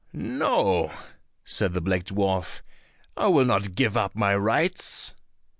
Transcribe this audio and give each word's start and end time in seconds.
"No," 0.13 0.91
said 1.45 1.75
the 1.75 1.79
black 1.81 2.05
dwarf, 2.05 2.63
"I 3.15 3.27
will 3.27 3.45
not 3.45 3.75
give 3.75 3.95
up 3.95 4.15
my 4.15 4.35
rights." 4.35 5.13